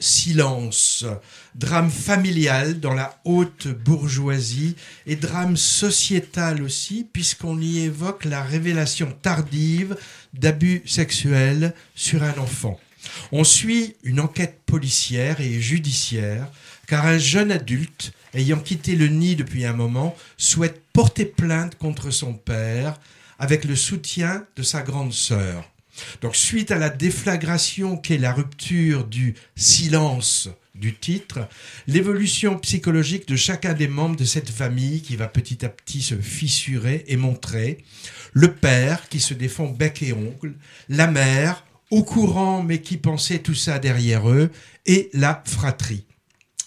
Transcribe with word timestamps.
Silence, 0.00 1.04
drame 1.54 1.90
familial 1.90 2.80
dans 2.80 2.94
la 2.94 3.20
haute 3.24 3.68
bourgeoisie 3.68 4.74
et 5.06 5.16
drame 5.16 5.56
sociétal 5.56 6.62
aussi, 6.62 7.06
puisqu'on 7.12 7.60
y 7.60 7.80
évoque 7.80 8.24
la 8.24 8.42
révélation 8.42 9.12
tardive 9.22 9.96
d'abus 10.32 10.82
sexuels 10.86 11.74
sur 11.94 12.22
un 12.22 12.36
enfant. 12.38 12.80
On 13.32 13.44
suit 13.44 13.94
une 14.02 14.20
enquête 14.20 14.60
policière 14.66 15.40
et 15.40 15.60
judiciaire, 15.60 16.48
car 16.86 17.06
un 17.06 17.18
jeune 17.18 17.52
adulte, 17.52 18.12
ayant 18.34 18.58
quitté 18.58 18.96
le 18.96 19.08
nid 19.08 19.36
depuis 19.36 19.64
un 19.64 19.72
moment, 19.74 20.16
souhaite 20.36 20.82
porter 20.92 21.24
plainte 21.24 21.76
contre 21.76 22.10
son 22.10 22.34
père 22.34 22.98
avec 23.38 23.64
le 23.64 23.76
soutien 23.76 24.44
de 24.56 24.62
sa 24.62 24.82
grande 24.82 25.12
sœur. 25.12 25.70
Donc 26.22 26.36
suite 26.36 26.70
à 26.70 26.78
la 26.78 26.90
déflagration 26.90 27.96
qu'est 27.96 28.18
la 28.18 28.32
rupture 28.32 29.04
du 29.04 29.34
silence 29.56 30.48
du 30.74 30.94
titre, 30.94 31.48
l'évolution 31.86 32.58
psychologique 32.58 33.28
de 33.28 33.36
chacun 33.36 33.74
des 33.74 33.88
membres 33.88 34.16
de 34.16 34.24
cette 34.24 34.50
famille 34.50 35.02
qui 35.02 35.16
va 35.16 35.26
petit 35.26 35.64
à 35.64 35.68
petit 35.68 36.00
se 36.00 36.14
fissurer 36.16 37.04
et 37.08 37.16
montrer, 37.16 37.78
le 38.32 38.52
père 38.52 39.08
qui 39.08 39.20
se 39.20 39.34
défend 39.34 39.66
bec 39.66 40.02
et 40.02 40.12
ongle, 40.12 40.54
la 40.88 41.06
mère 41.06 41.64
au 41.90 42.04
courant 42.04 42.62
mais 42.62 42.80
qui 42.80 42.96
pensait 42.96 43.40
tout 43.40 43.54
ça 43.54 43.78
derrière 43.78 44.30
eux, 44.30 44.50
et 44.86 45.10
la 45.12 45.42
fratrie. 45.44 46.04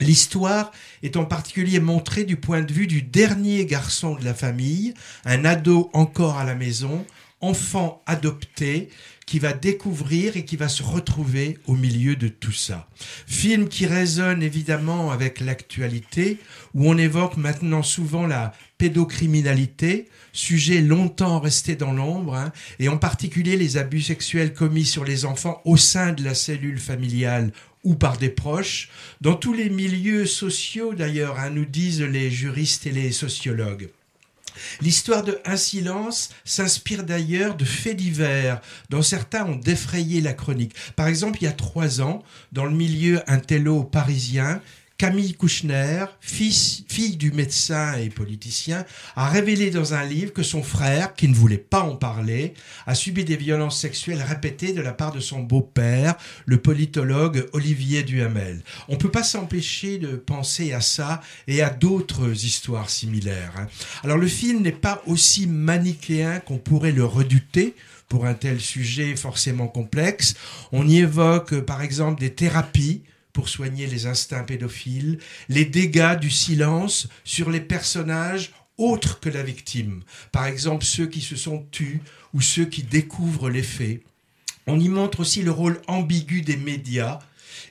L'histoire 0.00 0.70
est 1.02 1.16
en 1.16 1.24
particulier 1.24 1.80
montrée 1.80 2.24
du 2.24 2.36
point 2.36 2.62
de 2.62 2.72
vue 2.72 2.86
du 2.86 3.02
dernier 3.02 3.66
garçon 3.66 4.14
de 4.14 4.24
la 4.24 4.34
famille, 4.34 4.94
un 5.24 5.44
ado 5.44 5.90
encore 5.92 6.38
à 6.38 6.44
la 6.44 6.54
maison, 6.54 7.04
enfant 7.40 8.02
adopté, 8.06 8.88
qui 9.28 9.38
va 9.38 9.52
découvrir 9.52 10.38
et 10.38 10.44
qui 10.46 10.56
va 10.56 10.68
se 10.68 10.82
retrouver 10.82 11.58
au 11.66 11.74
milieu 11.74 12.16
de 12.16 12.28
tout 12.28 12.52
ça. 12.52 12.88
Film 13.26 13.68
qui 13.68 13.84
résonne 13.84 14.42
évidemment 14.42 15.10
avec 15.10 15.40
l'actualité, 15.40 16.38
où 16.72 16.88
on 16.88 16.96
évoque 16.96 17.36
maintenant 17.36 17.82
souvent 17.82 18.26
la 18.26 18.54
pédocriminalité, 18.78 20.08
sujet 20.32 20.80
longtemps 20.80 21.40
resté 21.40 21.76
dans 21.76 21.92
l'ombre, 21.92 22.36
hein, 22.36 22.52
et 22.78 22.88
en 22.88 22.96
particulier 22.96 23.58
les 23.58 23.76
abus 23.76 24.00
sexuels 24.00 24.54
commis 24.54 24.86
sur 24.86 25.04
les 25.04 25.26
enfants 25.26 25.60
au 25.66 25.76
sein 25.76 26.12
de 26.12 26.24
la 26.24 26.34
cellule 26.34 26.78
familiale 26.78 27.52
ou 27.84 27.96
par 27.96 28.16
des 28.16 28.30
proches, 28.30 28.88
dans 29.20 29.34
tous 29.34 29.52
les 29.52 29.68
milieux 29.68 30.26
sociaux 30.26 30.94
d'ailleurs, 30.94 31.38
hein, 31.38 31.50
nous 31.50 31.66
disent 31.66 32.02
les 32.02 32.30
juristes 32.30 32.86
et 32.86 32.92
les 32.92 33.12
sociologues. 33.12 33.90
L'histoire 34.80 35.22
de 35.22 35.38
Un 35.44 35.56
silence 35.56 36.30
s'inspire 36.44 37.04
d'ailleurs 37.04 37.56
de 37.56 37.64
faits 37.64 37.96
divers, 37.96 38.60
dont 38.90 39.02
certains 39.02 39.44
ont 39.46 39.56
défrayé 39.56 40.20
la 40.20 40.32
chronique. 40.32 40.74
Par 40.96 41.06
exemple, 41.06 41.38
il 41.40 41.44
y 41.44 41.48
a 41.48 41.52
trois 41.52 42.00
ans, 42.00 42.22
dans 42.52 42.64
le 42.64 42.74
milieu 42.74 43.22
intello 43.30 43.84
parisien, 43.84 44.60
Camille 44.98 45.34
Kouchner, 45.34 46.06
fille, 46.20 47.16
du 47.16 47.30
médecin 47.30 47.94
et 47.94 48.08
politicien, 48.08 48.84
a 49.14 49.28
révélé 49.28 49.70
dans 49.70 49.94
un 49.94 50.04
livre 50.04 50.32
que 50.32 50.42
son 50.42 50.64
frère, 50.64 51.14
qui 51.14 51.28
ne 51.28 51.36
voulait 51.36 51.56
pas 51.56 51.82
en 51.82 51.94
parler, 51.94 52.52
a 52.84 52.96
subi 52.96 53.24
des 53.24 53.36
violences 53.36 53.80
sexuelles 53.80 54.20
répétées 54.20 54.72
de 54.72 54.80
la 54.80 54.92
part 54.92 55.12
de 55.12 55.20
son 55.20 55.38
beau-père, 55.38 56.16
le 56.46 56.56
politologue 56.56 57.46
Olivier 57.52 58.02
Duhamel. 58.02 58.60
On 58.88 58.94
ne 58.94 58.98
peut 58.98 59.08
pas 59.08 59.22
s'empêcher 59.22 59.98
de 59.98 60.16
penser 60.16 60.72
à 60.72 60.80
ça 60.80 61.20
et 61.46 61.62
à 61.62 61.70
d'autres 61.70 62.44
histoires 62.44 62.90
similaires. 62.90 63.52
Hein. 63.56 63.68
Alors 64.02 64.18
le 64.18 64.26
film 64.26 64.62
n'est 64.62 64.72
pas 64.72 65.00
aussi 65.06 65.46
manichéen 65.46 66.40
qu'on 66.40 66.58
pourrait 66.58 66.90
le 66.90 67.04
redouter 67.04 67.76
pour 68.08 68.26
un 68.26 68.34
tel 68.34 68.60
sujet 68.60 69.14
forcément 69.14 69.68
complexe. 69.68 70.34
On 70.72 70.88
y 70.88 70.98
évoque 70.98 71.60
par 71.60 71.82
exemple 71.82 72.20
des 72.20 72.34
thérapies 72.34 73.02
pour 73.38 73.48
soigner 73.48 73.86
les 73.86 74.06
instincts 74.06 74.42
pédophiles, 74.42 75.20
les 75.48 75.64
dégâts 75.64 76.18
du 76.18 76.28
silence 76.28 77.06
sur 77.22 77.50
les 77.50 77.60
personnages 77.60 78.50
autres 78.78 79.20
que 79.20 79.28
la 79.28 79.44
victime, 79.44 80.02
par 80.32 80.46
exemple 80.46 80.84
ceux 80.84 81.06
qui 81.06 81.20
se 81.20 81.36
sont 81.36 81.64
tus 81.70 82.00
ou 82.34 82.40
ceux 82.40 82.64
qui 82.64 82.82
découvrent 82.82 83.48
les 83.48 83.62
faits. 83.62 84.02
On 84.66 84.80
y 84.80 84.88
montre 84.88 85.20
aussi 85.20 85.42
le 85.42 85.52
rôle 85.52 85.80
ambigu 85.86 86.42
des 86.42 86.56
médias 86.56 87.20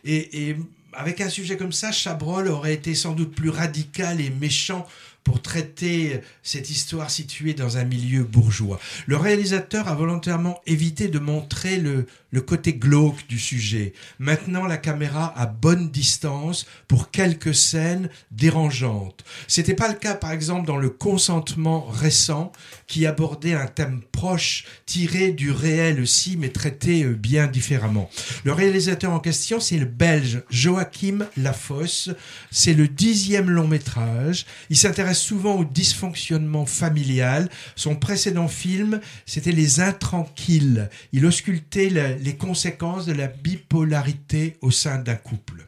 et, 0.05 0.55
avec 0.93 1.19
un 1.19 1.27
sujet 1.27 1.57
comme 1.57 1.73
ça, 1.73 1.91
Chabrol 1.91 2.47
aurait 2.47 2.73
été 2.73 2.95
sans 2.95 3.11
doute 3.11 3.35
plus 3.35 3.49
radical 3.49 4.21
et 4.21 4.29
méchant 4.29 4.87
pour 5.27 5.41
traiter 5.41 6.21
cette 6.41 6.69
histoire 6.69 7.09
située 7.09 7.53
dans 7.53 7.75
un 7.75 7.83
milieu 7.83 8.23
bourgeois. 8.23 8.79
Le 9.07 9.17
réalisateur 9.17 9.89
a 9.89 9.93
volontairement 9.93 10.61
évité 10.65 11.09
de 11.09 11.19
montrer 11.19 11.75
le, 11.75 12.05
le 12.31 12.39
côté 12.39 12.75
glauque 12.75 13.27
du 13.27 13.37
sujet. 13.37 13.91
Maintenant, 14.19 14.65
la 14.65 14.77
caméra 14.77 15.37
à 15.37 15.45
bonne 15.45 15.89
distance 15.89 16.65
pour 16.87 17.11
quelques 17.11 17.53
scènes 17.53 18.09
dérangeantes. 18.31 19.25
C'était 19.49 19.73
pas 19.73 19.89
le 19.89 19.95
cas, 19.95 20.15
par 20.15 20.31
exemple, 20.31 20.65
dans 20.65 20.77
le 20.77 20.89
consentement 20.89 21.85
récent, 21.87 22.53
qui 22.87 23.05
abordait 23.05 23.53
un 23.53 23.67
thème 23.67 24.01
proche, 24.17 24.65
tiré 24.87 25.31
du 25.31 25.51
réel 25.51 26.01
aussi, 26.01 26.37
mais 26.37 26.49
traité 26.49 27.03
euh, 27.03 27.13
bien 27.13 27.45
différemment. 27.45 28.09
Le 28.45 28.51
réalisateur 28.51 29.11
en 29.11 29.19
question, 29.19 29.59
c'est 29.59 29.77
le 29.77 29.85
Belge 29.85 30.41
Joachim 30.49 31.27
Lafosse. 31.37 32.09
C'est 32.49 32.73
le 32.73 32.87
dixième 32.87 33.51
long 33.51 33.67
métrage. 33.67 34.47
Il 34.71 34.75
s'intéresse 34.75 35.19
souvent 35.19 35.53
au 35.57 35.65
dysfonctionnement 35.65 36.65
familial. 36.65 37.47
Son 37.75 37.95
précédent 37.95 38.47
film, 38.47 39.01
c'était 39.27 39.51
Les 39.51 39.81
Intranquilles. 39.81 40.89
Il 41.13 41.23
auscultait 41.23 42.17
les 42.19 42.35
conséquences 42.37 43.05
de 43.05 43.13
la 43.13 43.27
bipolarité 43.27 44.57
au 44.61 44.71
sein 44.71 44.97
d'un 44.97 45.15
couple. 45.15 45.67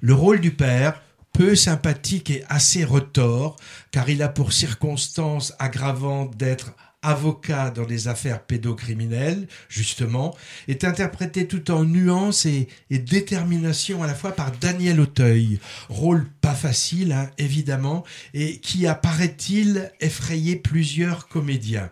Le 0.00 0.14
rôle 0.14 0.40
du 0.40 0.52
père, 0.52 0.98
peu 1.34 1.54
sympathique 1.54 2.30
et 2.30 2.42
assez 2.48 2.84
retors, 2.84 3.56
car 3.90 4.08
il 4.08 4.22
a 4.22 4.30
pour 4.30 4.54
circonstance 4.54 5.52
aggravante 5.58 6.38
d'être 6.38 6.72
avocat 7.02 7.70
dans 7.70 7.84
des 7.84 8.08
affaires 8.08 8.42
pédocriminelles, 8.42 9.48
justement, 9.68 10.36
est 10.68 10.84
interprété 10.84 11.46
tout 11.46 11.70
en 11.70 11.84
nuance 11.84 12.46
et, 12.46 12.68
détermination 12.90 14.02
à 14.02 14.06
la 14.06 14.14
fois 14.14 14.32
par 14.32 14.52
Daniel 14.52 15.00
Auteuil. 15.00 15.58
Rôle 15.88 16.26
pas 16.40 16.54
facile, 16.54 17.12
hein, 17.12 17.30
évidemment, 17.38 18.04
et 18.34 18.58
qui 18.58 18.86
apparaît-il 18.86 19.90
effrayé 20.00 20.56
plusieurs 20.56 21.28
comédiens. 21.28 21.90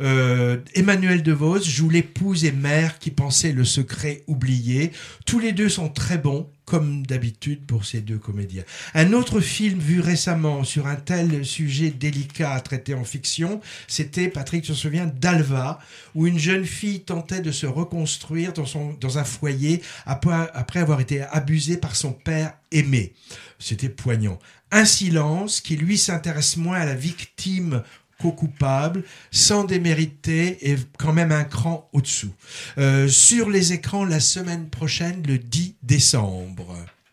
Euh, 0.00 0.58
Emmanuel 0.74 1.22
DeVos 1.22 1.60
joue 1.60 1.90
l'épouse 1.90 2.44
et 2.44 2.52
mère 2.52 2.98
qui 2.98 3.10
pensait 3.10 3.52
le 3.52 3.64
secret 3.64 4.24
oublié. 4.26 4.92
Tous 5.26 5.38
les 5.38 5.52
deux 5.52 5.68
sont 5.68 5.90
très 5.90 6.16
bons, 6.16 6.50
comme 6.68 7.06
d'habitude 7.06 7.64
pour 7.66 7.86
ces 7.86 8.02
deux 8.02 8.18
comédiens. 8.18 8.62
Un 8.94 9.14
autre 9.14 9.40
film 9.40 9.78
vu 9.78 10.00
récemment 10.00 10.64
sur 10.64 10.86
un 10.86 10.96
tel 10.96 11.44
sujet 11.44 11.90
délicat 11.90 12.52
à 12.52 12.60
traiter 12.60 12.92
en 12.92 13.04
fiction, 13.04 13.60
c'était, 13.86 14.28
Patrick 14.28 14.66
se 14.66 14.74
souvient, 14.74 15.06
d'Alva, 15.06 15.78
où 16.14 16.26
une 16.26 16.38
jeune 16.38 16.66
fille 16.66 17.00
tentait 17.00 17.40
de 17.40 17.52
se 17.52 17.66
reconstruire 17.66 18.52
dans, 18.52 18.66
son, 18.66 18.92
dans 19.00 19.16
un 19.16 19.24
foyer 19.24 19.82
après, 20.04 20.50
après 20.52 20.80
avoir 20.80 21.00
été 21.00 21.22
abusée 21.22 21.78
par 21.78 21.96
son 21.96 22.12
père 22.12 22.52
aimé. 22.70 23.14
C'était 23.58 23.88
poignant. 23.88 24.38
Un 24.70 24.84
silence 24.84 25.62
qui, 25.62 25.76
lui, 25.76 25.96
s'intéresse 25.96 26.58
moins 26.58 26.80
à 26.80 26.84
la 26.84 26.94
victime 26.94 27.82
co-coupable, 28.20 29.04
sans 29.30 29.64
démériter 29.64 30.70
et 30.70 30.76
quand 30.98 31.12
même 31.12 31.32
un 31.32 31.44
cran 31.44 31.88
au-dessous. 31.92 32.32
Euh, 32.78 33.08
sur 33.08 33.48
les 33.50 33.72
écrans 33.72 34.04
la 34.04 34.20
semaine 34.20 34.68
prochaine, 34.68 35.22
le 35.26 35.38
10 35.38 35.76
décembre. 35.82 36.76